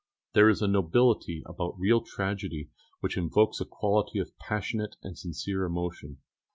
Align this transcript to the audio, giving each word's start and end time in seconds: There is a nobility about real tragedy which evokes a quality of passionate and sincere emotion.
There 0.33 0.49
is 0.49 0.63
a 0.63 0.67
nobility 0.67 1.43
about 1.45 1.77
real 1.77 2.01
tragedy 2.01 2.71
which 3.01 3.19
evokes 3.19 3.61
a 3.61 3.65
quality 3.65 4.17
of 4.17 4.35
passionate 4.39 4.95
and 5.03 5.15
sincere 5.15 5.63
emotion. 5.63 6.17